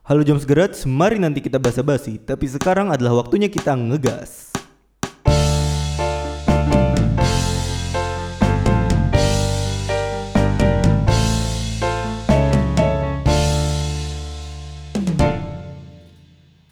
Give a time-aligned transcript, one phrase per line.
[0.00, 4.48] Halo Jam Gerat, mari nanti kita basa-basi, tapi sekarang adalah waktunya kita ngegas.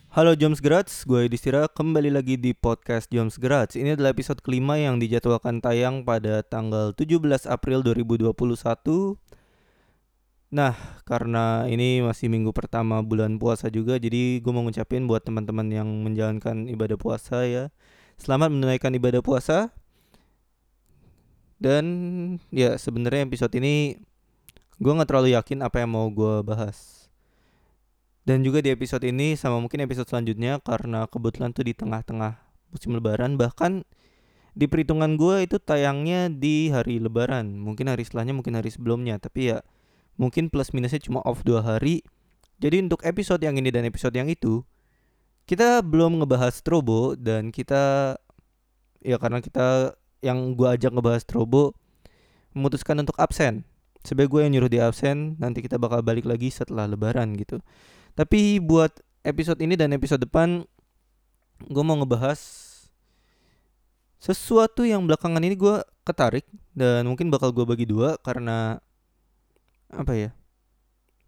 [0.08, 3.76] Halo Joms Gerats, gue Yudhistira kembali lagi di podcast Joms Gerats.
[3.76, 9.27] Ini adalah episode kelima yang dijadwalkan tayang pada tanggal 17 April 2021.
[10.48, 10.72] Nah,
[11.04, 15.88] karena ini masih minggu pertama bulan puasa juga, jadi gue mau ngucapin buat teman-teman yang
[16.04, 17.64] menjalankan ibadah puasa ya.
[18.16, 19.76] Selamat menunaikan ibadah puasa.
[21.60, 21.84] Dan
[22.54, 23.98] ya sebenarnya episode ini
[24.78, 27.10] gue nggak terlalu yakin apa yang mau gue bahas
[28.22, 32.38] dan juga di episode ini sama mungkin episode selanjutnya karena kebetulan tuh di tengah-tengah
[32.70, 33.82] musim lebaran bahkan
[34.54, 39.50] di perhitungan gue itu tayangnya di hari lebaran mungkin hari setelahnya mungkin hari sebelumnya tapi
[39.50, 39.64] ya
[40.18, 42.02] mungkin plus minusnya cuma off dua hari.
[42.58, 44.66] Jadi untuk episode yang ini dan episode yang itu
[45.48, 48.14] kita belum ngebahas Strobo dan kita
[49.00, 51.72] ya karena kita yang gue ajak ngebahas Strobo
[52.52, 53.64] memutuskan untuk absen.
[54.02, 57.62] Sebagai gue yang nyuruh di absen nanti kita bakal balik lagi setelah lebaran gitu.
[58.18, 58.90] Tapi buat
[59.22, 60.66] episode ini dan episode depan
[61.64, 62.38] gue mau ngebahas
[64.18, 66.44] sesuatu yang belakangan ini gue ketarik
[66.74, 68.82] dan mungkin bakal gue bagi dua karena
[69.92, 70.30] apa ya?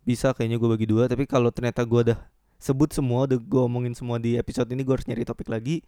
[0.05, 2.21] Bisa kayaknya gue bagi dua tapi kalau ternyata gue udah
[2.61, 5.81] sebut semua udah gue omongin semua di episode ini gue harus nyari topik lagi.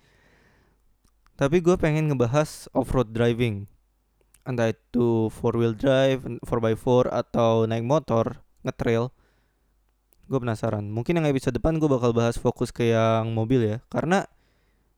[1.37, 3.67] Tapi gue pengen ngebahas off-road driving.
[4.43, 9.15] Entah itu four wheel drive, 4x4 atau naik motor, ngetrail.
[10.27, 10.87] Gue penasaran.
[10.89, 13.79] Mungkin yang episode depan gue bakal bahas fokus ke yang mobil ya.
[13.89, 14.27] Karena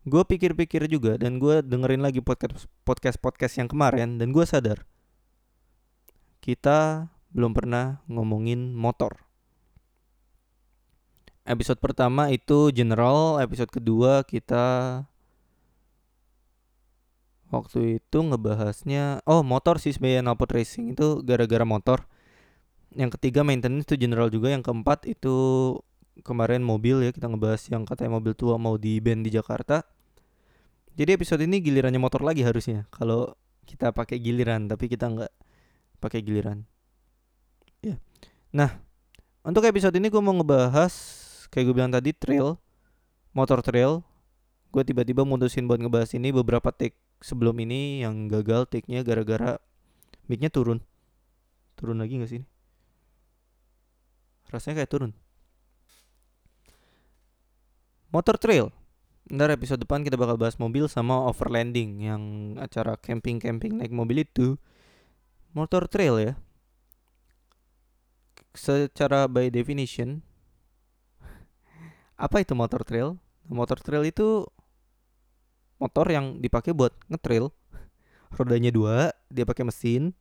[0.05, 4.85] gue pikir-pikir juga dan gue dengerin lagi podcast podcast podcast yang kemarin dan gue sadar
[6.45, 9.19] kita belum pernah ngomongin motor.
[11.45, 15.03] Episode pertama itu general episode kedua kita
[17.53, 22.07] waktu itu ngebahasnya oh motor sih sebagai knalpot racing itu gara-gara motor.
[22.95, 25.37] Yang ketiga maintenance itu general juga yang keempat itu
[26.23, 29.83] kemarin mobil ya kita ngebahas yang katanya mobil tua mau di band di Jakarta.
[30.95, 33.35] Jadi episode ini gilirannya motor lagi harusnya kalau
[33.67, 35.33] kita pakai giliran tapi kita nggak
[35.99, 36.63] pakai giliran
[38.55, 38.79] nah
[39.43, 40.95] untuk episode ini gue mau ngebahas
[41.51, 42.57] kayak gue bilang tadi trail
[43.35, 44.01] motor trail.
[44.71, 49.59] Gue tiba-tiba mutusin buat ngebahas ini beberapa take sebelum ini yang gagal take-nya gara-gara
[50.27, 50.83] mic-nya turun.
[51.79, 52.43] Turun lagi gak sih
[54.55, 55.13] rasanya kayak turun.
[58.15, 58.71] Motor trail.
[59.27, 62.23] Ntar episode depan kita bakal bahas mobil sama overlanding yang
[62.63, 64.55] acara camping-camping naik mobil itu.
[65.51, 66.33] Motor trail ya
[68.55, 70.23] secara by definition
[72.25, 73.19] apa itu motor trail?
[73.51, 74.49] Motor trail itu
[75.77, 77.51] motor yang dipakai buat ngetrail.
[78.39, 80.15] Rodanya dua dia pakai mesin.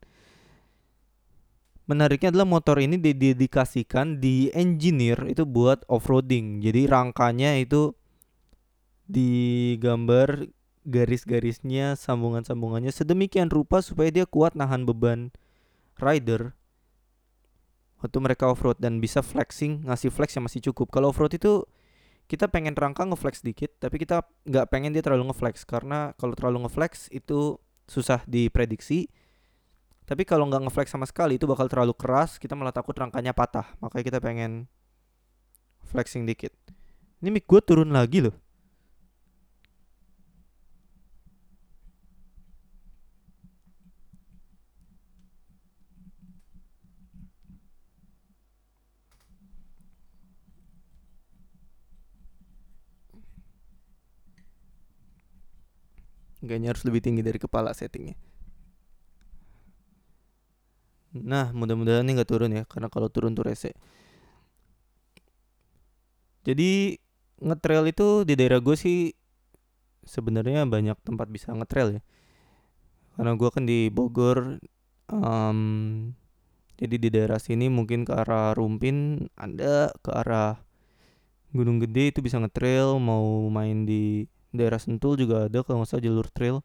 [1.83, 6.63] Menariknya adalah motor ini didedikasikan di engineer itu buat off-roading.
[6.63, 7.91] Jadi rangkanya itu
[9.03, 10.47] digambar
[10.88, 15.31] garis-garisnya, sambungan-sambungannya sedemikian rupa supaya dia kuat nahan beban
[16.00, 16.55] rider
[18.03, 20.91] waktu mereka off-road dan bisa flexing, ngasih flex yang masih cukup.
[20.91, 21.64] Kalau off-road itu
[22.28, 26.68] kita pengen rangka ngeflex dikit, tapi kita nggak pengen dia terlalu ngeflex karena kalau terlalu
[26.68, 27.56] ngeflex itu
[27.88, 29.08] susah diprediksi
[30.03, 33.72] tapi kalau nggak ngeflex sama sekali itu bakal terlalu keras, kita malah takut rangkanya patah.
[33.80, 34.68] Makanya kita pengen
[35.88, 36.52] flexing dikit.
[37.24, 38.36] Ini mic gue turun lagi loh.
[56.44, 58.20] Kayaknya harus lebih tinggi dari kepala settingnya.
[61.14, 63.72] Nah, mudah-mudahan ini nggak turun ya, karena kalau turun tuh rese.
[66.44, 67.00] Jadi
[67.40, 69.16] ngetrail itu di daerah gue sih
[70.04, 72.01] sebenarnya banyak tempat bisa ngetrail ya.
[73.16, 74.60] Karena gue kan di Bogor,
[75.07, 75.60] um,
[76.75, 80.60] jadi di daerah sini mungkin ke arah Rumpin, ada ke arah
[81.54, 86.05] Gunung Gede itu bisa ngetrail, mau main di daerah Sentul juga ada kalau nggak salah
[86.05, 86.57] jalur trail.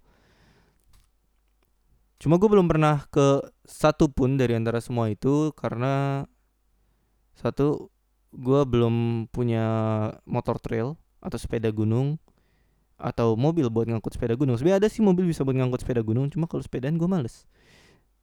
[2.20, 6.26] Cuma gue belum pernah ke satu pun dari antara semua itu karena
[7.38, 7.88] satu
[8.34, 9.66] gue belum punya
[10.28, 12.20] motor trail atau sepeda gunung
[12.98, 14.58] atau mobil buat ngangkut sepeda gunung.
[14.58, 17.46] Sebenarnya ada sih mobil bisa buat ngangkut sepeda gunung, cuma kalau sepedaan gue males.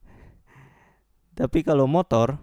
[1.38, 2.36] Tapi kalau motor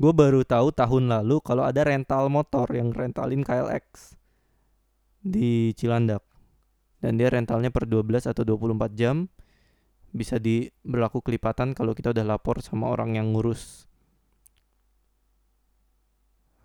[0.00, 4.18] gue baru tahu tahun lalu kalau ada rental motor yang rentalin KLX
[5.22, 6.33] di Cilandak
[7.04, 9.28] dan dia rentalnya per 12 atau 24 jam.
[10.08, 13.84] Bisa di berlaku kelipatan kalau kita udah lapor sama orang yang ngurus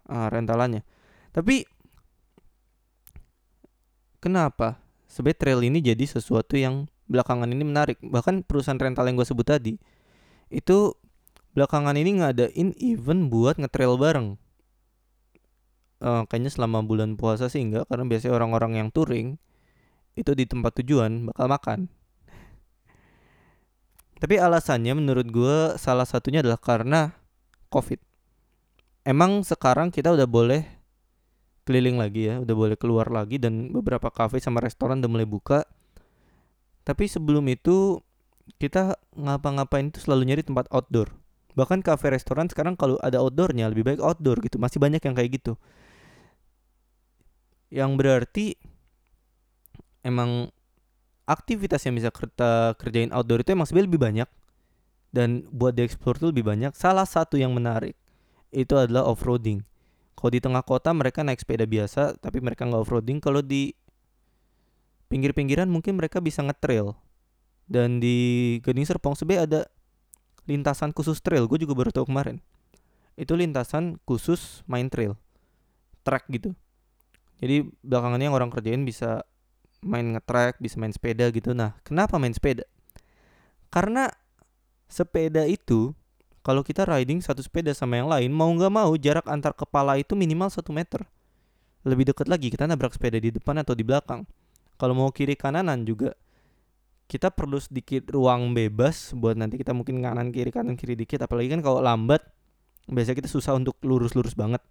[0.08, 0.88] ah, rentalannya.
[1.36, 1.68] Tapi
[4.24, 4.80] kenapa?
[5.12, 8.00] Sebenarnya trail ini jadi sesuatu yang belakangan ini menarik.
[8.00, 9.76] Bahkan perusahaan rental yang gue sebut tadi
[10.54, 10.96] itu
[11.52, 14.40] belakangan ini ngadain event buat ngetrail bareng.
[16.00, 19.36] Uh, kayaknya selama bulan puasa sih enggak karena biasanya orang-orang yang touring
[20.16, 21.80] itu di tempat tujuan bakal makan
[24.20, 27.14] tapi alasannya menurut gue salah satunya adalah karena
[27.74, 28.02] covid
[29.06, 30.64] emang sekarang kita udah boleh
[31.64, 35.64] keliling lagi ya udah boleh keluar lagi dan beberapa cafe sama restoran udah mulai buka
[36.90, 38.02] tapi sebelum itu
[38.58, 41.14] kita ngapa-ngapain itu selalu nyari tempat outdoor.
[41.54, 44.58] Bahkan cafe restoran sekarang kalau ada outdoornya lebih baik outdoor gitu.
[44.58, 45.54] Masih banyak yang kayak gitu.
[47.70, 48.46] Yang berarti
[50.06, 50.52] emang
[51.30, 54.30] aktivitas yang bisa kita kerjain outdoor itu emang sebenarnya lebih banyak
[55.10, 56.72] dan buat dieksplor itu lebih banyak.
[56.74, 57.98] Salah satu yang menarik
[58.50, 59.62] itu adalah off-roading.
[60.18, 63.24] Kalau di tengah kota mereka naik sepeda biasa, tapi mereka nggak off-roading.
[63.24, 63.72] Kalau di
[65.10, 66.94] pinggir-pinggiran mungkin mereka bisa ngetrail
[67.70, 69.62] dan di Gading Serpong sebenarnya ada
[70.46, 72.42] lintasan khusus trail gue juga baru tahu kemarin
[73.14, 75.18] itu lintasan khusus main trail
[76.06, 76.54] track gitu
[77.42, 79.26] jadi belakangannya yang orang kerjain bisa
[79.80, 81.56] main ngetrack bisa main sepeda gitu.
[81.56, 82.68] Nah kenapa main sepeda?
[83.70, 84.10] Karena
[84.90, 85.94] sepeda itu
[86.42, 90.16] kalau kita riding satu sepeda sama yang lain mau nggak mau jarak antar kepala itu
[90.16, 91.06] minimal satu meter.
[91.86, 94.28] Lebih dekat lagi kita nabrak sepeda di depan atau di belakang.
[94.80, 96.16] Kalau mau kiri kananan juga
[97.10, 101.24] kita perlu sedikit ruang bebas buat nanti kita mungkin kanan kiri kanan kiri dikit.
[101.24, 102.24] Apalagi kan kalau lambat
[102.90, 104.64] biasanya kita susah untuk lurus-lurus banget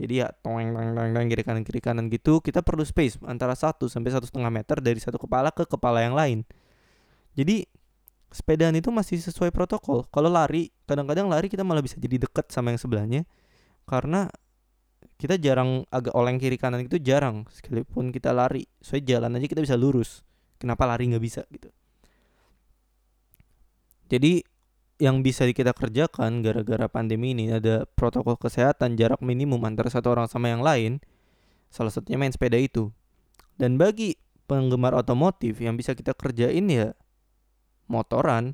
[0.00, 3.52] jadi ya toeng toeng toeng toeng kiri kanan kiri kanan gitu kita perlu space antara
[3.52, 6.48] satu sampai satu setengah meter dari satu kepala ke kepala yang lain.
[7.36, 7.68] Jadi
[8.32, 10.08] sepedaan itu masih sesuai protokol.
[10.08, 13.28] Kalau lari kadang-kadang lari kita malah bisa jadi deket sama yang sebelahnya
[13.84, 14.32] karena
[15.20, 18.64] kita jarang agak oleng kiri kanan itu jarang sekalipun kita lari.
[18.80, 20.24] Soalnya jalan aja kita bisa lurus.
[20.56, 21.68] Kenapa lari nggak bisa gitu.
[24.08, 24.40] Jadi
[25.00, 30.28] yang bisa kita kerjakan gara-gara pandemi ini ada protokol kesehatan jarak minimum antara satu orang
[30.28, 31.00] sama yang lain
[31.72, 32.92] salah satunya main sepeda itu.
[33.56, 36.92] Dan bagi penggemar otomotif yang bisa kita kerjain ya
[37.88, 38.52] motoran.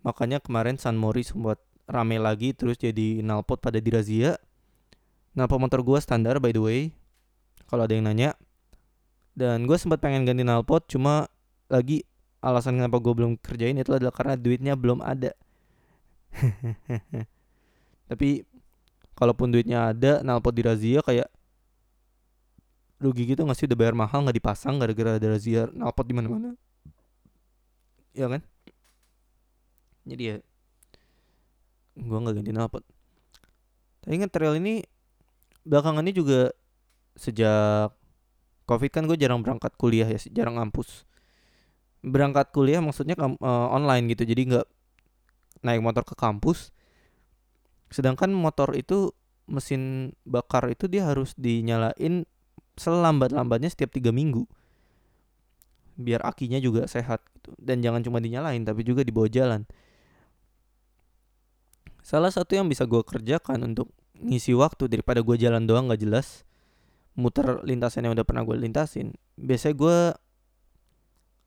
[0.00, 4.40] Makanya kemarin San Moritz buat rame lagi terus jadi nalpot pada dirazia
[5.34, 6.80] Nah pemotor gue standar by the way.
[7.66, 8.38] Kalau ada yang nanya.
[9.34, 11.26] Dan gue sempat pengen ganti knalpot Cuma
[11.66, 12.06] lagi
[12.44, 15.32] alasan kenapa gue belum kerjain itu adalah karena duitnya belum ada.
[18.10, 18.44] Tapi
[19.14, 21.30] Kalaupun duitnya ada knalpot di razia kayak
[22.98, 23.66] Rugi gitu gak sih?
[23.70, 26.50] Udah bayar mahal gak dipasang gara-gara ada razia knalpot di mana-mana.
[28.10, 28.42] Ya kan?
[30.02, 30.36] Jadi ya
[31.94, 32.82] Gue gak ganti knalpot
[34.02, 34.82] Tapi ingat trail ini
[35.64, 36.52] belakangan ini juga
[37.16, 37.94] sejak
[38.68, 41.08] covid kan gue jarang berangkat kuliah ya jarang ngampus
[42.04, 44.28] berangkat kuliah maksudnya uh, online gitu.
[44.28, 44.66] Jadi nggak
[45.64, 46.70] naik motor ke kampus.
[47.88, 49.16] Sedangkan motor itu
[49.48, 52.28] mesin bakar itu dia harus dinyalain
[52.76, 54.44] selambat-lambatnya setiap tiga minggu.
[55.96, 57.56] Biar akinya juga sehat gitu.
[57.56, 59.64] Dan jangan cuma dinyalain tapi juga dibawa jalan.
[62.04, 63.88] Salah satu yang bisa gue kerjakan untuk
[64.20, 66.44] ngisi waktu daripada gue jalan doang gak jelas
[67.14, 69.14] muter lintasan yang udah pernah gue lintasin.
[69.38, 69.98] Biasanya gue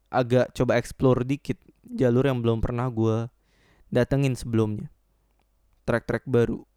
[0.08, 3.28] agak coba explore dikit jalur yang belum pernah gue
[3.92, 4.92] datengin sebelumnya.
[5.88, 6.68] Track-track baru.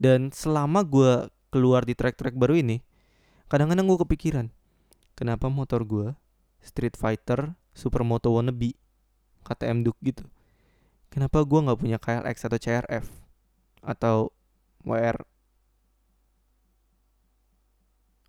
[0.00, 2.82] Dan selama gue keluar di track-track baru ini
[3.46, 4.46] kadang-kadang gue kepikiran
[5.14, 6.10] kenapa motor gue
[6.58, 8.74] Street Fighter Supermoto wannabe
[9.46, 10.26] KTM Duke gitu
[11.14, 13.06] kenapa gue nggak punya KLX atau CRF
[13.86, 14.16] atau
[14.82, 15.22] WR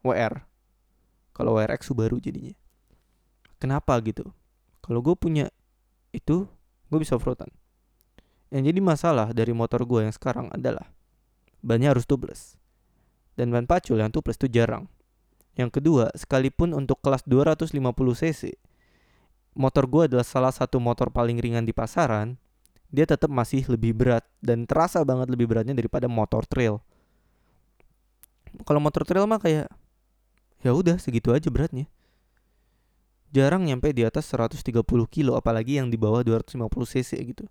[0.05, 0.45] WR
[1.33, 2.53] kalau WRX Subaru jadinya
[3.65, 4.29] kenapa gitu
[4.85, 5.49] kalau gue punya
[6.13, 6.45] itu
[6.93, 7.49] gue bisa offroadan
[8.53, 10.85] yang jadi masalah dari motor gue yang sekarang adalah
[11.65, 12.55] bannya harus tubeless
[13.33, 14.85] dan ban pacul yang tubeless itu jarang
[15.57, 17.81] yang kedua sekalipun untuk kelas 250
[18.21, 18.53] cc
[19.57, 22.37] motor gue adalah salah satu motor paling ringan di pasaran
[22.95, 26.79] dia tetap masih lebih berat dan terasa banget lebih beratnya daripada motor trail.
[28.63, 29.67] Kalau motor trail mah kayak
[30.63, 31.91] ya udah segitu aja beratnya.
[33.35, 34.63] Jarang nyampe di atas 130
[35.11, 37.43] kilo apalagi yang di bawah 250 cc gitu.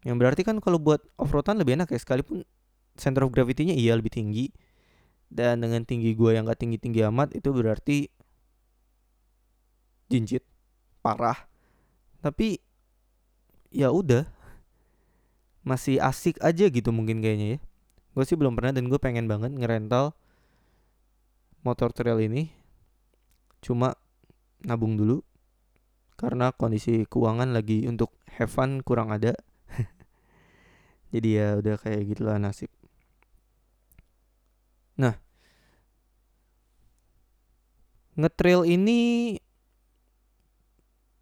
[0.00, 2.40] Yang berarti kan kalau buat off-roadan lebih enak ya sekalipun
[2.96, 4.48] center of gravity-nya iya lebih tinggi.
[5.28, 8.08] Dan dengan tinggi gue yang gak tinggi-tinggi amat itu berarti
[10.08, 10.40] jinjit
[11.04, 11.36] parah.
[12.24, 12.56] Tapi
[13.68, 14.24] ya udah
[15.66, 17.60] masih asik aja gitu mungkin kayaknya ya.
[18.16, 20.16] Gue sih belum pernah dan gue pengen banget ngerental
[21.60, 22.48] motor trail ini.
[23.60, 23.98] Cuma
[24.64, 25.20] nabung dulu.
[26.16, 29.36] Karena kondisi keuangan lagi untuk have fun kurang ada.
[31.12, 32.72] Jadi ya udah kayak gitulah nasib.
[34.96, 35.16] Nah.
[38.16, 39.36] Ngetrail ini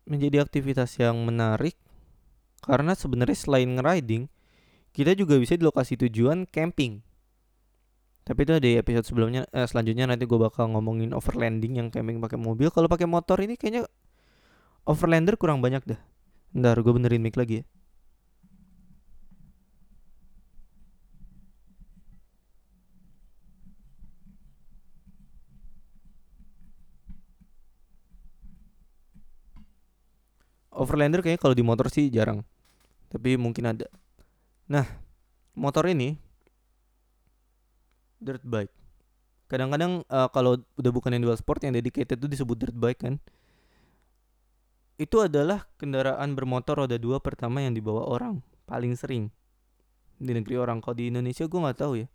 [0.04, 1.74] menjadi aktivitas yang menarik
[2.64, 4.28] karena sebenarnya selain ngeriding
[4.96, 7.03] kita juga bisa di lokasi tujuan camping
[8.24, 12.40] tapi itu di episode sebelumnya eh, selanjutnya nanti gue bakal ngomongin overlanding yang camping pakai
[12.40, 13.84] mobil kalau pakai motor ini kayaknya
[14.88, 16.00] overlander kurang banyak dah
[16.56, 17.64] ntar gue benerin mic lagi ya
[30.74, 32.42] Overlander kayaknya kalau di motor sih jarang.
[33.06, 33.86] Tapi mungkin ada.
[34.66, 34.82] Nah,
[35.54, 36.18] motor ini
[38.24, 38.72] dirt bike.
[39.46, 43.14] Kadang-kadang uh, kalau udah bukan yang dual sport yang dedicated itu disebut dirt bike kan.
[44.96, 49.28] Itu adalah kendaraan bermotor roda dua pertama yang dibawa orang paling sering
[50.16, 50.80] di negeri orang.
[50.80, 52.08] Kalau di Indonesia gue nggak tahu ya.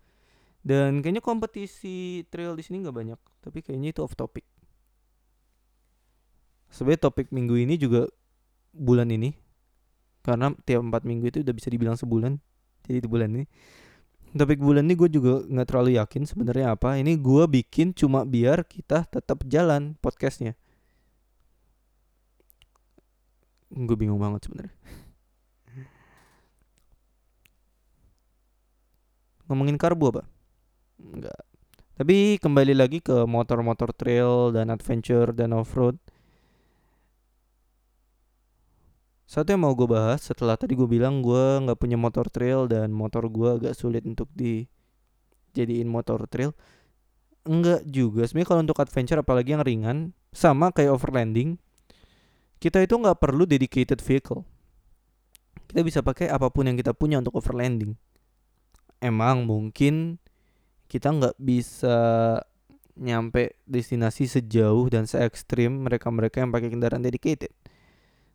[0.60, 3.20] Dan kayaknya kompetisi trail di sini nggak banyak.
[3.46, 4.44] Tapi kayaknya itu off topic.
[6.74, 8.10] Sebenarnya topik minggu ini juga
[8.74, 9.34] bulan ini
[10.22, 12.38] karena tiap empat minggu itu udah bisa dibilang sebulan
[12.86, 13.46] jadi di bulan ini
[14.36, 16.98] topik bulan ini gue juga nggak terlalu yakin sebenarnya apa.
[16.98, 20.54] Ini gue bikin cuma biar kita tetap jalan podcastnya.
[23.70, 24.76] Gue bingung banget sebenarnya.
[29.50, 30.24] Ngomongin karbu apa?
[31.02, 31.50] Enggak
[32.00, 36.00] tapi kembali lagi ke motor-motor trail dan adventure dan off-road
[39.30, 42.90] Satu yang mau gue bahas setelah tadi gue bilang gue nggak punya motor trail dan
[42.90, 46.58] motor gue agak sulit untuk dijadiin motor trail.
[47.46, 48.26] Enggak juga.
[48.26, 49.98] Sebenarnya kalau untuk adventure apalagi yang ringan
[50.34, 51.62] sama kayak overlanding,
[52.58, 54.50] kita itu nggak perlu dedicated vehicle.
[55.70, 57.94] Kita bisa pakai apa pun yang kita punya untuk overlanding.
[58.98, 60.18] Emang mungkin
[60.90, 61.98] kita nggak bisa
[62.98, 67.54] nyampe destinasi sejauh dan se ekstrim mereka-mereka yang pakai kendaraan dedicated.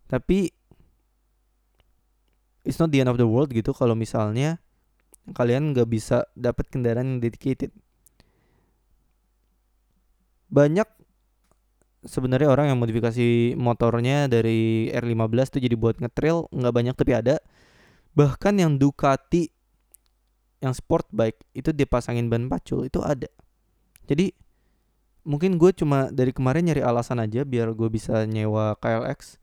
[0.06, 0.54] Tapi
[2.64, 4.59] it's not the end of the world gitu kalau misalnya
[5.37, 7.73] kalian nggak bisa dapat kendaraan yang dedicated.
[10.52, 10.88] Banyak
[12.04, 17.37] sebenarnya orang yang modifikasi motornya dari R15 tuh jadi buat ngetrail nggak banyak tapi ada.
[18.12, 19.49] Bahkan yang Ducati
[20.61, 23.28] yang sport bike itu dipasangin ban pacul itu ada.
[24.04, 24.33] Jadi
[25.25, 29.40] mungkin gue cuma dari kemarin nyari alasan aja biar gue bisa nyewa KLX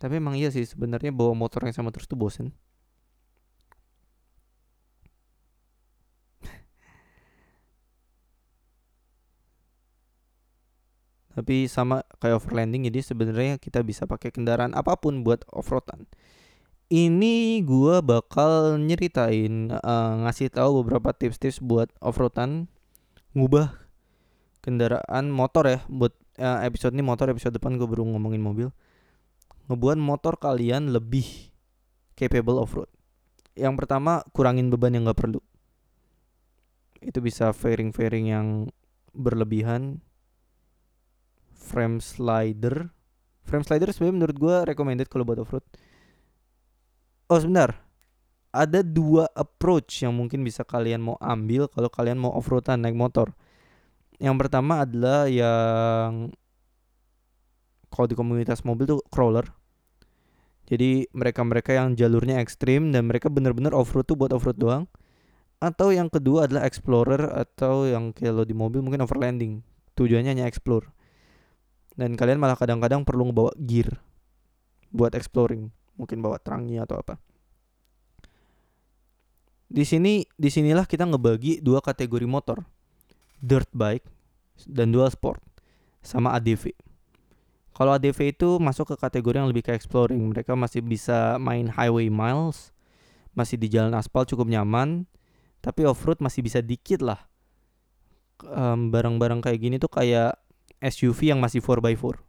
[0.00, 2.56] tapi emang iya sih sebenarnya bawa motor yang sama terus tuh bosen.
[11.36, 16.08] Tapi sama kayak overlanding jadi sebenarnya kita bisa pakai kendaraan apa pun buat offroadan.
[16.90, 22.66] Ini gua bakal nyeritain uh, ngasih tahu beberapa tips-tips buat offroadan
[23.36, 23.70] ngubah
[24.64, 28.68] kendaraan motor ya buat uh, episode ini motor episode depan gue baru ngomongin mobil
[29.70, 31.54] ngebuat motor kalian lebih
[32.18, 32.90] capable off-road.
[33.54, 35.38] Yang pertama, kurangin beban yang gak perlu.
[36.98, 38.46] Itu bisa fairing-fairing yang
[39.14, 40.02] berlebihan.
[41.54, 42.90] Frame slider.
[43.46, 45.62] Frame slider sebenarnya menurut gue recommended kalau buat off-road.
[47.30, 47.78] Oh sebentar,
[48.50, 53.30] ada dua approach yang mungkin bisa kalian mau ambil kalau kalian mau off-roadan naik motor.
[54.18, 56.34] Yang pertama adalah yang
[57.90, 59.46] kalau di komunitas mobil tuh crawler.
[60.70, 64.84] Jadi mereka-mereka yang jalurnya ekstrim dan mereka bener-bener off-road tuh buat off-road doang.
[65.58, 69.66] Atau yang kedua adalah explorer atau yang kalau di mobil mungkin overlanding.
[69.98, 70.88] Tujuannya hanya explore.
[71.98, 73.98] Dan kalian malah kadang-kadang perlu ngebawa gear
[74.94, 75.74] buat exploring.
[75.98, 77.18] Mungkin bawa trangi atau apa.
[79.66, 82.62] Di sini di sinilah kita ngebagi dua kategori motor.
[83.42, 84.06] Dirt bike
[84.70, 85.42] dan dual sport
[86.00, 86.89] sama ADV.
[87.70, 90.20] Kalau ADV itu masuk ke kategori yang lebih ke exploring.
[90.30, 92.74] Mereka masih bisa main highway miles,
[93.32, 95.06] masih di jalan aspal cukup nyaman,
[95.62, 97.30] tapi off-road masih bisa dikit lah.
[98.42, 100.36] Um, barang-barang kayak gini tuh kayak
[100.82, 102.20] SUV yang masih 4x4.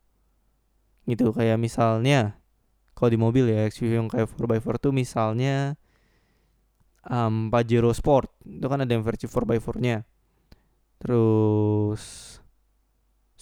[1.09, 2.41] Gitu kayak misalnya
[3.01, 5.73] kalau di mobil ya XUV yang kayak 4x4 tuh misalnya
[7.09, 10.05] um, Pajero Sport itu kan ada yang versi 4x4 nya
[11.01, 12.37] terus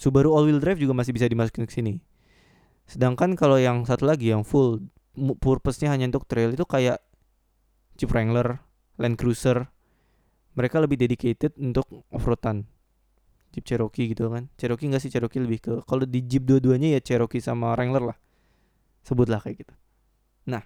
[0.00, 2.00] Subaru all wheel drive juga masih bisa dimasukin ke sini.
[2.88, 4.88] Sedangkan kalau yang satu lagi yang full
[5.44, 7.04] purpose-nya hanya untuk trail itu kayak
[8.00, 8.64] Jeep Wrangler,
[8.96, 9.68] Land Cruiser.
[10.56, 12.64] Mereka lebih dedicated untuk off-roadan.
[13.52, 14.48] Jeep Cherokee gitu kan.
[14.56, 15.12] Cherokee enggak sih?
[15.12, 18.18] Cherokee lebih ke kalau di Jeep dua-duanya ya Cherokee sama Wrangler lah.
[19.04, 19.74] Sebutlah kayak gitu.
[20.48, 20.64] Nah.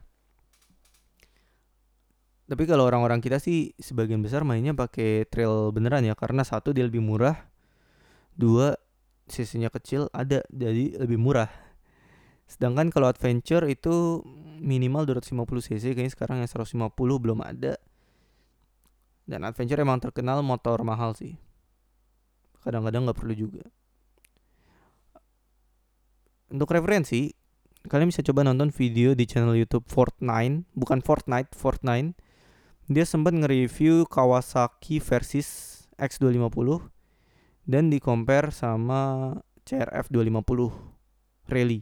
[2.47, 6.14] Tapi kalau orang-orang kita sih sebagian besar mainnya pakai trail beneran ya.
[6.14, 7.50] Karena satu dia lebih murah.
[8.38, 8.79] Dua
[9.28, 11.49] sisinya kecil ada jadi lebih murah.
[12.45, 14.21] Sedangkan kalau adventure itu
[14.61, 17.81] minimal 250 cc kayaknya sekarang yang 150 belum ada.
[19.25, 21.40] Dan adventure emang terkenal motor mahal sih.
[22.61, 23.64] Kadang-kadang nggak perlu juga.
[26.52, 27.33] Untuk referensi
[27.88, 32.16] kalian bisa coba nonton video di channel YouTube Fortnite, bukan Fortnite, Fortnite.
[32.85, 36.93] Dia sempat nge-review Kawasaki Versys X250
[37.64, 39.33] dan di compare sama
[39.64, 41.80] CRF 250 rally.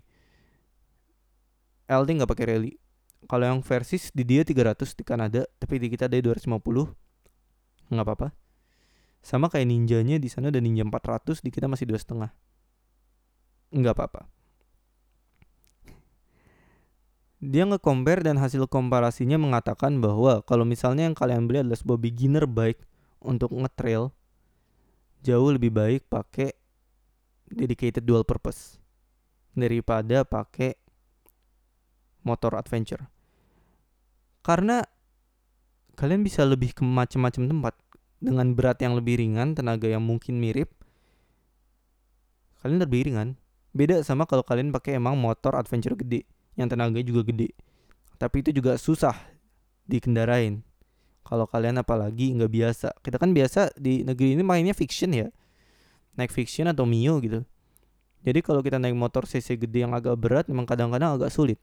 [1.91, 2.73] LT nggak pakai rally.
[3.27, 6.91] Kalau yang Versys di dia 300 di Kanada, tapi di kita ada 250.
[7.93, 8.33] nggak apa-apa.
[9.23, 12.31] Sama kayak ninjanya di sana ada ninja 400, di kita masih dua setengah.
[13.71, 14.33] Nggak apa-apa
[17.43, 22.47] dia nge-compare dan hasil komparasinya mengatakan bahwa kalau misalnya yang kalian beli adalah sebuah beginner
[22.47, 22.87] bike
[23.19, 24.15] untuk nge-trail
[25.23, 26.53] jauh lebih baik pakai
[27.49, 28.77] dedicated dual purpose
[29.55, 30.77] daripada pakai
[32.27, 33.07] motor adventure.
[34.43, 34.83] Karena
[35.95, 37.75] kalian bisa lebih ke macam-macam tempat
[38.23, 40.71] dengan berat yang lebih ringan, tenaga yang mungkin mirip.
[42.63, 43.39] Kalian lebih ringan.
[43.75, 46.27] Beda sama kalau kalian pakai emang motor adventure gede
[46.57, 47.57] yang tenaganya juga gede
[48.23, 49.19] tapi itu juga susah
[49.91, 50.63] dikendarain
[51.23, 52.89] kalau kalian apalagi nggak biasa.
[53.01, 55.31] Kita kan biasa di negeri ini mainnya fiction ya.
[56.19, 57.47] Naik fiction atau mio gitu.
[58.23, 61.59] Jadi kalau kita naik motor cc gede yang agak berat memang kadang-kadang agak sulit.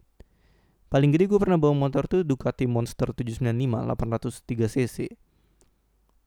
[0.90, 3.46] Paling gede gue pernah bawa motor tuh Ducati Monster 795
[3.94, 4.98] 803 cc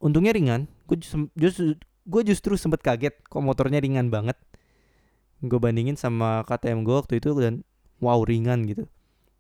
[0.03, 0.71] untungnya ringan.
[0.89, 0.97] Gue
[1.37, 4.35] justru gue justru sempet kaget kok motornya ringan banget.
[5.43, 7.67] Gue bandingin sama KTM gue waktu itu dan
[8.01, 8.89] wow ringan gitu.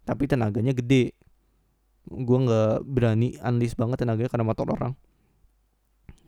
[0.02, 1.14] Tapi tenaganya gede
[2.08, 4.92] gue nggak berani unleash banget tenaganya karena motor orang.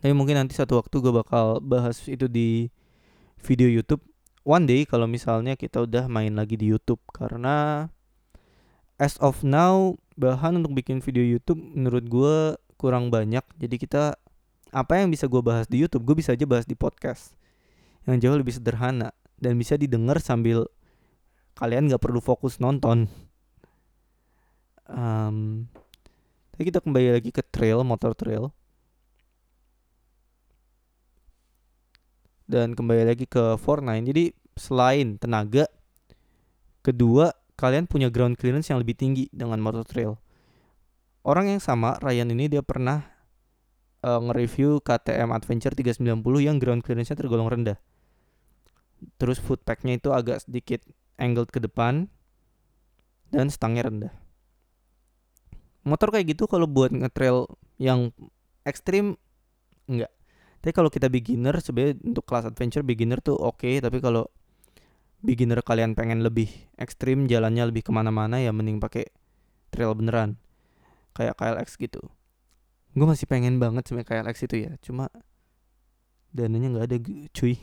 [0.05, 2.69] Tapi mungkin nanti satu waktu gue bakal bahas itu di
[3.41, 4.05] video YouTube.
[4.45, 7.01] One day kalau misalnya kita udah main lagi di YouTube.
[7.09, 7.89] Karena
[9.01, 12.37] as of now bahan untuk bikin video YouTube menurut gue
[12.77, 13.43] kurang banyak.
[13.57, 14.21] Jadi kita
[14.77, 17.33] apa yang bisa gue bahas di YouTube gue bisa aja bahas di podcast.
[18.05, 19.17] Yang jauh lebih sederhana.
[19.41, 20.69] Dan bisa didengar sambil
[21.57, 23.09] kalian nggak perlu fokus nonton
[24.89, 25.69] um,
[26.55, 28.55] tapi kita kembali lagi ke trail motor trail.
[32.47, 34.07] Dan kembali lagi ke Fortnite.
[34.07, 35.67] Jadi selain tenaga
[36.87, 40.15] kedua kalian punya ground clearance yang lebih tinggi dengan motor trail.
[41.27, 43.03] Orang yang sama Ryan ini dia pernah
[44.07, 47.81] uh, nge-review KTM Adventure 390 yang ground clearance-nya tergolong rendah.
[49.19, 50.87] Terus footpack-nya itu agak sedikit
[51.19, 52.07] angled ke depan
[53.35, 54.24] dan stangnya rendah.
[55.85, 58.11] Motor kayak gitu kalau buat ngetrail yang
[58.65, 59.21] ekstrim
[59.85, 60.13] enggak.
[60.65, 64.25] Tapi kalau kita beginner sebenarnya untuk kelas adventure beginner tuh oke, okay, tapi kalau
[65.21, 66.49] beginner kalian pengen lebih
[66.81, 69.09] ekstrim jalannya lebih ke mana-mana ya mending pakai
[69.69, 70.41] trail beneran
[71.13, 72.01] kayak KLX gitu.
[72.97, 75.13] Gue masih pengen banget sama KLX itu ya, cuma
[76.33, 76.99] dananya nggak ada
[77.37, 77.61] cuy.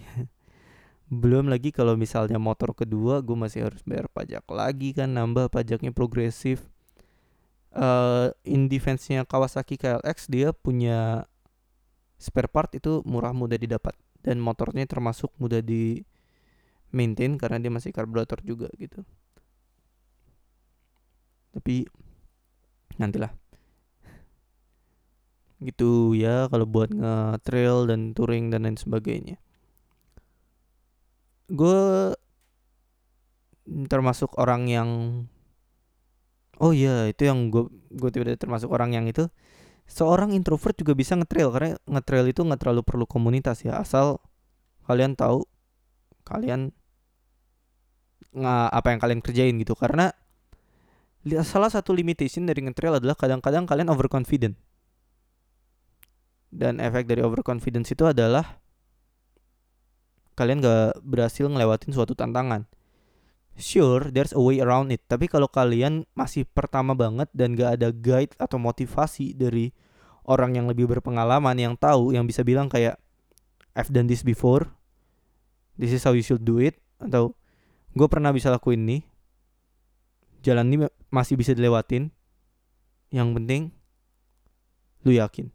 [1.12, 5.92] belum lagi kalau misalnya motor kedua gue masih harus bayar pajak lagi kan nambah pajaknya
[5.92, 6.71] progresif
[7.76, 11.28] uh, in defense-nya Kawasaki KLX dia punya
[12.22, 13.96] spare part itu murah mudah didapat.
[14.22, 16.06] Dan motornya termasuk mudah di
[16.94, 19.02] maintain karena dia masih karburator juga gitu.
[21.56, 21.90] Tapi
[23.02, 23.34] nantilah.
[25.62, 29.42] Gitu ya kalau buat nge-trail dan touring dan lain sebagainya.
[31.50, 32.14] Gue
[33.90, 34.90] termasuk orang yang
[36.62, 39.26] oh iya itu yang gue gue tiba termasuk orang yang itu.
[39.90, 43.82] Seorang introvert juga bisa ngetrail karena ngetrail itu nggak terlalu perlu komunitas ya.
[43.82, 44.22] Asal
[44.88, 45.44] kalian tahu
[46.24, 46.72] kalian
[48.32, 49.76] nggak apa yang kalian kerjain gitu.
[49.76, 50.14] Karena
[51.44, 54.56] salah satu limitation dari ngetrail adalah kadang-kadang kalian overconfident.
[56.52, 58.60] Dan efek dari overconfidence itu adalah
[60.36, 62.68] kalian gak berhasil ngelewatin suatu tantangan.
[63.60, 65.04] Sure there's a way around it.
[65.08, 69.72] Tapi kalau kalian masih pertama banget dan gak ada guide atau motivasi dari
[70.28, 72.96] orang yang lebih berpengalaman yang tahu yang bisa bilang kayak
[73.76, 74.68] I've done this before.
[75.80, 76.78] This is how you should do it.
[77.02, 77.34] Atau
[77.96, 79.02] gue pernah bisa lakuin nih
[80.42, 80.78] jalan ini
[81.14, 82.12] masih bisa dilewatin.
[83.12, 83.62] Yang penting
[85.04, 85.52] lu yakin.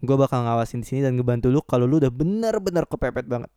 [0.00, 3.52] Gue bakal ngawasin di sini dan ngebantu lu kalau lu udah benar-benar kepepet banget.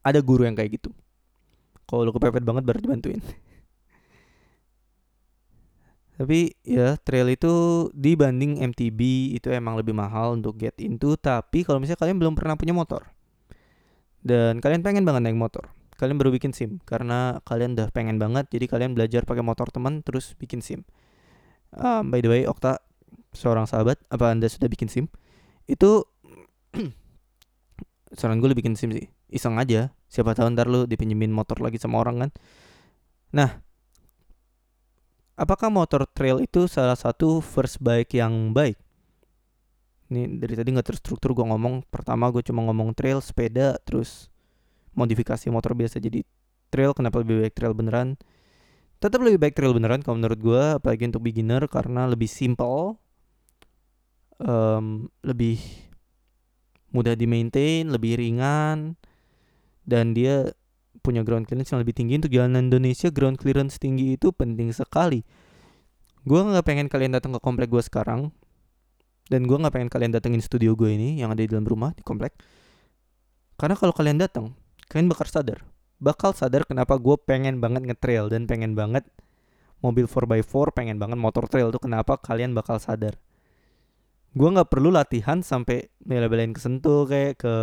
[0.00, 0.94] Ada guru yang kayak gitu
[1.90, 3.18] kalau lu kepepet banget baru dibantuin.
[6.20, 11.80] Tapi ya trail itu dibanding MTB itu emang lebih mahal untuk get into tapi kalau
[11.80, 13.08] misalnya kalian belum pernah punya motor
[14.20, 18.48] dan kalian pengen banget naik motor kalian baru bikin sim karena kalian udah pengen banget
[18.48, 20.84] jadi kalian belajar pakai motor teman terus bikin sim.
[21.76, 22.80] Um, by the way Okta
[23.36, 25.12] seorang sahabat apa anda sudah bikin sim?
[25.68, 26.08] Itu
[28.18, 32.02] saran gue bikin sim sih iseng aja siapa tahu ntar lu dipinjemin motor lagi sama
[32.02, 32.30] orang kan?
[33.30, 33.50] Nah
[35.38, 38.74] apakah motor trail itu salah satu first bike yang baik?
[40.10, 44.26] Ini dari tadi nggak terstruktur gue ngomong pertama gue cuma ngomong trail sepeda terus
[44.98, 46.26] modifikasi motor biasa jadi
[46.74, 48.18] trail kenapa lebih baik trail beneran?
[48.98, 52.98] Tetap lebih baik trail beneran kalau menurut gue apalagi untuk beginner karena lebih simple
[54.42, 55.62] um, lebih
[56.90, 58.98] mudah di maintain lebih ringan
[59.90, 60.54] dan dia
[61.02, 62.22] punya ground clearance yang lebih tinggi.
[62.22, 65.26] Untuk jalanan Indonesia ground clearance tinggi itu penting sekali.
[66.22, 68.30] Gue nggak pengen kalian datang ke komplek gue sekarang.
[69.26, 72.06] Dan gue nggak pengen kalian datengin studio gue ini yang ada di dalam rumah di
[72.06, 72.38] komplek.
[73.58, 74.54] Karena kalau kalian datang
[74.86, 75.66] kalian bakal sadar.
[76.00, 79.06] Bakal sadar kenapa gue pengen banget ngetrail dan pengen banget
[79.80, 83.16] mobil 4x4 pengen banget motor trail tuh kenapa kalian bakal sadar.
[84.34, 87.54] Gue nggak perlu latihan sampai bela-belain kesentuh kayak ke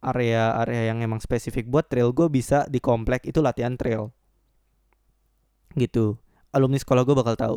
[0.00, 4.12] area-area yang emang spesifik buat trail gue bisa di komplek itu latihan trail.
[5.76, 6.16] Gitu.
[6.50, 7.56] Alumni sekolah gue bakal tahu.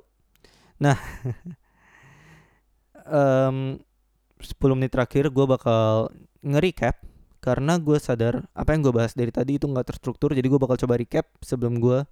[0.84, 0.99] Nah
[3.08, 3.79] um,
[4.43, 6.12] 10 menit terakhir gue bakal
[6.43, 6.99] nge-recap
[7.43, 10.79] karena gue sadar apa yang gue bahas dari tadi itu nggak terstruktur jadi gue bakal
[10.79, 12.08] coba recap sebelum gue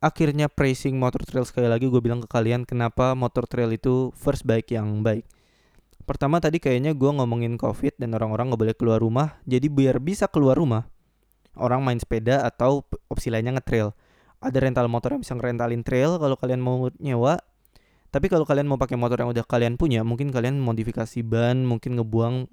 [0.00, 4.48] akhirnya praising motor trail sekali lagi gue bilang ke kalian kenapa motor trail itu first
[4.48, 5.28] bike yang baik
[6.08, 9.38] Pertama tadi kayaknya gue ngomongin covid dan orang-orang gak boleh keluar rumah.
[9.44, 10.88] Jadi biar bisa keluar rumah,
[11.56, 12.82] orang main sepeda atau
[13.12, 13.92] opsi lainnya ngetrail.
[14.40, 17.36] Ada rental motor yang bisa ngerentalin trail kalau kalian mau nyewa.
[18.10, 21.94] Tapi kalau kalian mau pakai motor yang udah kalian punya, mungkin kalian modifikasi ban, mungkin
[22.00, 22.50] ngebuang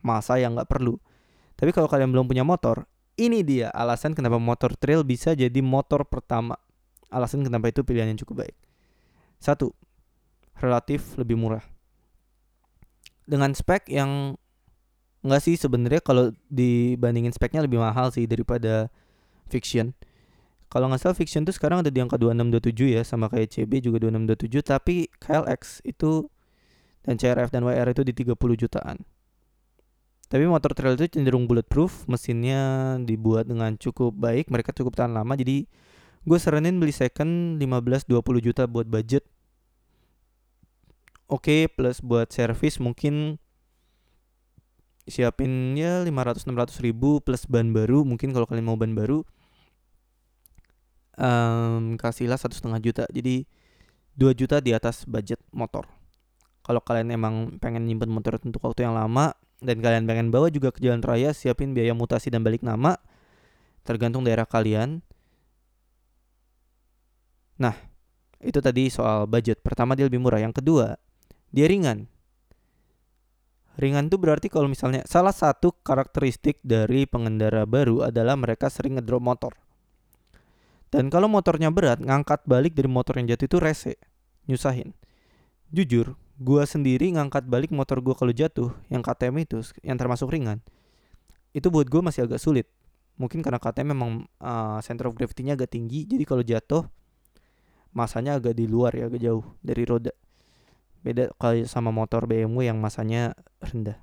[0.00, 0.96] masa yang nggak perlu.
[1.58, 2.88] Tapi kalau kalian belum punya motor,
[3.20, 6.56] ini dia alasan kenapa motor trail bisa jadi motor pertama.
[7.12, 8.56] Alasan kenapa itu pilihan yang cukup baik.
[9.42, 9.76] Satu,
[10.56, 11.73] relatif lebih murah
[13.24, 14.36] dengan spek yang
[15.24, 18.92] enggak sih sebenarnya kalau dibandingin speknya lebih mahal sih daripada
[19.48, 19.96] fiction.
[20.68, 24.10] Kalau nggak salah fiction tuh sekarang ada di angka 2627 ya sama kayak CB juga
[24.10, 26.28] 2627 tapi KLX itu
[27.04, 28.96] dan CRF dan WR itu di 30 jutaan.
[30.24, 35.36] Tapi motor trail itu cenderung bulletproof, mesinnya dibuat dengan cukup baik, mereka cukup tahan lama
[35.36, 35.68] jadi
[36.24, 39.28] gue saranin beli second 15 20 juta buat budget
[41.34, 43.42] oke okay, plus buat servis mungkin
[45.04, 48.06] siapin ya 500 600 ribu plus ban baru.
[48.06, 49.26] Mungkin kalau kalian mau ban baru
[51.18, 53.04] um, kasihlah satu setengah juta.
[53.10, 53.44] Jadi
[54.14, 55.90] 2 juta di atas budget motor.
[56.64, 60.72] Kalau kalian emang pengen nyimpen motor untuk waktu yang lama dan kalian pengen bawa juga
[60.72, 62.96] ke jalan raya siapin biaya mutasi dan balik nama
[63.84, 65.04] tergantung daerah kalian.
[67.60, 67.76] Nah
[68.40, 69.60] itu tadi soal budget.
[69.60, 70.40] Pertama dia lebih murah.
[70.40, 70.96] Yang kedua
[71.54, 72.10] dia ringan.
[73.78, 79.22] Ringan itu berarti kalau misalnya salah satu karakteristik dari pengendara baru adalah mereka sering ngedrop
[79.22, 79.54] motor.
[80.90, 83.94] Dan kalau motornya berat, ngangkat balik dari motor yang jatuh itu rese,
[84.46, 84.94] nyusahin.
[85.74, 90.62] Jujur, gua sendiri ngangkat balik motor gua kalau jatuh, yang KTM itu, yang termasuk ringan,
[91.50, 92.70] itu buat gua masih agak sulit.
[93.18, 96.86] Mungkin karena KTM memang uh, center of gravity-nya agak tinggi, jadi kalau jatuh
[97.90, 100.14] masanya agak di luar ya, agak jauh dari roda.
[101.04, 104.00] Beda kalau sama motor BMW yang masanya rendah.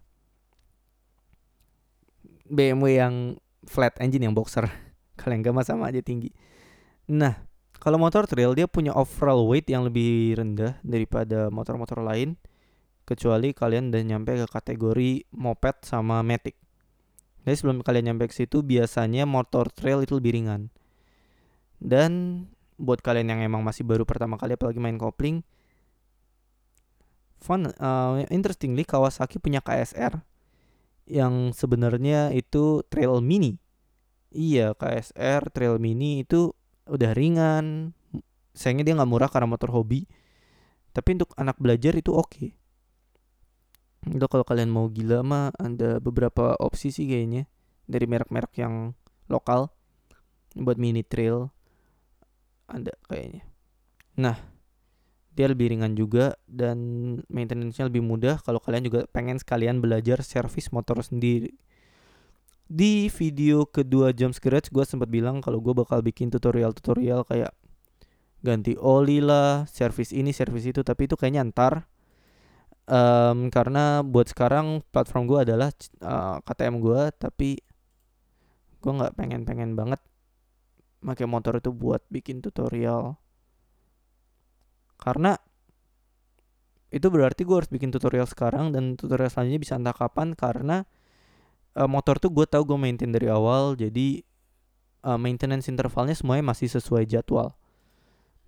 [2.46, 3.16] BMW yang
[3.66, 4.70] flat engine yang boxer.
[5.20, 6.34] Kalau yang gak sama aja tinggi.
[7.06, 7.46] Nah,
[7.78, 12.42] kalau motor trail dia punya overall weight yang lebih rendah daripada motor-motor lain
[13.10, 16.54] kecuali kalian udah nyampe ke kategori moped sama matic.
[17.42, 20.70] Jadi sebelum kalian nyampe ke situ biasanya motor trail itu lebih ringan.
[21.82, 22.46] Dan
[22.78, 25.42] buat kalian yang emang masih baru pertama kali apalagi main kopling,
[27.41, 30.21] fun uh, interestingly Kawasaki punya KSR
[31.10, 33.60] yang sebenarnya itu trail mini
[34.32, 36.56] Iya KSR Trail Mini itu
[36.88, 37.91] udah ringan
[38.56, 40.08] sayangnya dia nggak murah karena motor hobi
[40.95, 42.49] tapi untuk anak belajar itu oke okay.
[44.01, 47.45] Udah kalau kalian mau gila mah ada beberapa opsi sih kayaknya
[47.86, 48.97] dari merek-merek yang
[49.30, 49.69] lokal
[50.58, 51.54] buat mini trail
[52.65, 53.45] ada kayaknya.
[54.17, 54.41] Nah,
[55.32, 56.78] dia lebih ringan juga dan
[57.32, 61.56] maintenance-nya lebih mudah kalau kalian juga pengen sekalian belajar servis motor sendiri.
[62.72, 67.52] Di video kedua Jam Scratch gue sempat bilang kalau gue bakal bikin tutorial-tutorial kayak
[68.44, 71.91] ganti oli lah, servis ini, servis itu, tapi itu kayaknya ntar
[72.91, 75.70] um, karena buat sekarang platform gue adalah
[76.04, 77.50] uh, eh, KTM gue tapi
[78.82, 80.02] gue nggak pengen pengen banget
[81.02, 83.17] pakai motor itu buat bikin tutorial
[85.02, 85.36] karena
[86.94, 90.86] itu berarti gue harus bikin tutorial sekarang dan tutorial selanjutnya bisa entah kapan karena
[91.80, 94.22] uh, motor tuh gue tahu gue maintain dari awal jadi
[95.08, 97.56] uh, maintenance intervalnya semuanya masih sesuai jadwal.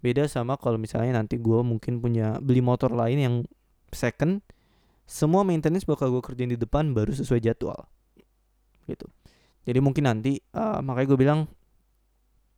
[0.04, 3.36] Beda sama kalau misalnya nanti gue mungkin punya beli motor lain yang
[3.96, 4.44] second
[5.08, 7.88] semua maintenance bakal gue kerjain di depan baru sesuai jadwal.
[8.84, 9.08] Gitu.
[9.64, 11.40] Jadi mungkin nanti uh, makanya gue bilang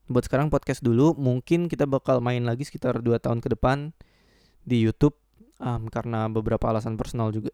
[0.05, 3.89] buat sekarang podcast dulu mungkin kita bakal main lagi sekitar 2 tahun ke depan
[4.61, 5.17] di YouTube
[5.57, 7.49] um, karena beberapa alasan personal juga.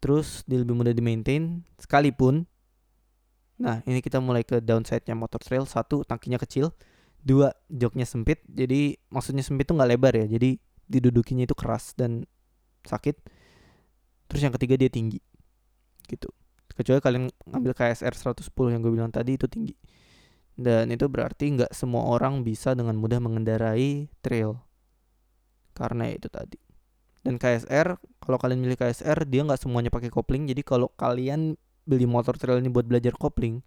[0.00, 2.44] Terus dia lebih mudah di maintain sekalipun
[3.56, 5.64] nah ini kita mulai ke downside-nya motor trail.
[5.64, 6.76] Satu tangkinya kecil.
[7.24, 8.44] Dua joknya sempit.
[8.44, 10.28] Jadi maksudnya sempit tuh nggak lebar ya.
[10.28, 12.28] Jadi didudukinya itu keras dan
[12.84, 13.16] sakit.
[14.28, 15.16] Terus yang ketiga dia tinggi.
[16.04, 16.28] Gitu.
[16.76, 19.72] Kecuali kalian ngambil KSR 110 yang gue bilang tadi itu tinggi
[20.56, 24.60] dan itu berarti nggak semua orang bisa dengan mudah mengendarai trail.
[25.76, 26.56] Karena itu tadi.
[27.20, 30.48] Dan KSR kalau kalian milih KSR dia nggak semuanya pakai kopling.
[30.48, 33.62] Jadi kalau kalian beli motor trail ini buat belajar kopling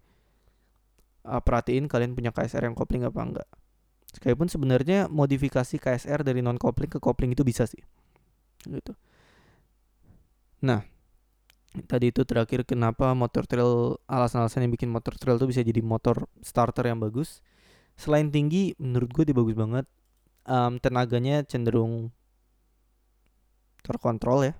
[1.23, 3.49] uh, perhatiin kalian punya KSR yang kopling apa enggak
[4.09, 7.79] sekalipun sebenarnya modifikasi KSR dari non kopling ke kopling itu bisa sih.
[8.65, 8.97] Gitu.
[10.65, 10.81] Nah,
[11.85, 16.25] tadi itu terakhir kenapa motor trail alasan-alasan yang bikin motor trail itu bisa jadi motor
[16.41, 17.45] starter yang bagus.
[17.93, 19.85] Selain tinggi, menurut gue dia bagus banget.
[20.49, 22.09] Um, tenaganya cenderung
[23.85, 24.53] terkontrol ya.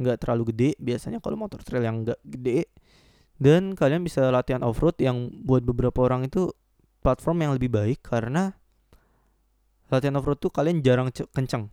[0.00, 2.70] Nggak terlalu gede biasanya kalau motor trail yang nggak gede.
[3.40, 6.52] Dan kalian bisa latihan off-road yang buat beberapa orang itu
[7.00, 8.52] platform yang lebih baik karena
[9.88, 11.68] latihan off-road tuh kalian jarang kencang.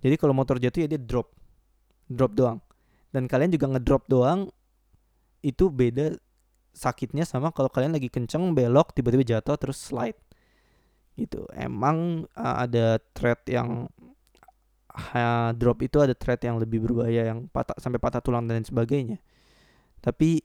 [0.00, 1.32] Jadi kalau motor jatuh ya dia drop
[2.06, 2.60] drop doang
[3.16, 4.52] dan kalian juga ngedrop doang
[5.40, 6.20] itu beda
[6.76, 10.20] sakitnya sama kalau kalian lagi kenceng belok tiba-tiba jatuh terus slide.
[11.16, 11.48] Gitu.
[11.56, 13.88] Emang uh, ada thread yang
[14.92, 19.16] uh, drop itu ada thread yang lebih berbahaya yang patah sampai patah tulang dan sebagainya.
[20.04, 20.44] Tapi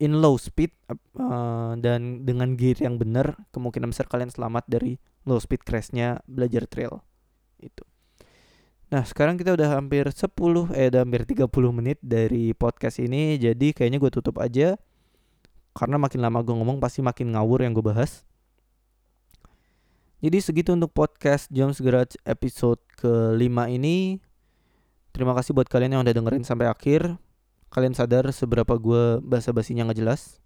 [0.00, 0.72] in low speed
[1.20, 4.96] uh, dan dengan gear yang benar kemungkinan besar kalian selamat dari
[5.28, 7.04] low speed crashnya belajar trail
[8.86, 13.34] Nah, sekarang kita udah hampir 10 eh udah hampir 30 menit dari podcast ini.
[13.34, 14.78] Jadi kayaknya gue tutup aja.
[15.74, 18.22] Karena makin lama gue ngomong pasti makin ngawur yang gue bahas.
[20.22, 24.22] Jadi segitu untuk podcast James Garage episode kelima ini.
[25.10, 27.18] Terima kasih buat kalian yang udah dengerin sampai akhir.
[27.74, 30.38] Kalian sadar seberapa gue bahasa basinya nggak jelas.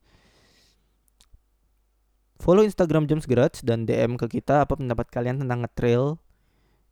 [2.41, 6.17] Follow Instagram James Garage dan DM ke kita apa pendapat kalian tentang ngetrail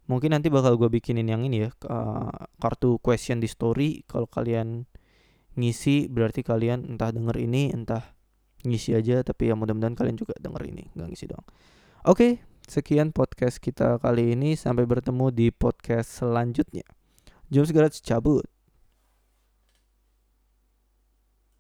[0.09, 4.03] mungkin nanti bakal gue bikinin yang ini ya uh, kartu question di story.
[4.09, 4.89] Kalau kalian
[5.55, 8.17] ngisi berarti kalian entah denger ini entah
[8.65, 9.21] ngisi aja.
[9.23, 11.47] Tapi ya mudah-mudahan kalian juga denger ini nggak ngisi doang.
[12.09, 12.33] Oke okay,
[12.67, 14.57] sekian podcast kita kali ini.
[14.57, 16.89] Sampai bertemu di podcast selanjutnya.
[17.53, 18.45] Jom segera cabut